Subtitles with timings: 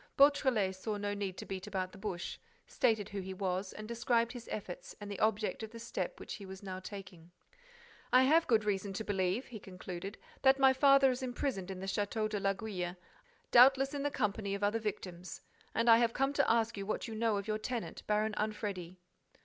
[0.17, 4.31] Beautrelet saw no need to beat about the bush, stated who he was and described
[4.31, 7.29] his efforts and the object of the step which he was now taking:
[8.11, 11.85] "I have good reason to believe," he concluded, "that my father is imprisoned in the
[11.85, 12.95] Château de l'Aiguille,
[13.51, 15.41] doubtless in the company of other victims.
[15.75, 18.97] And I have come to ask you what you know of your tenant, Baron Anfredi."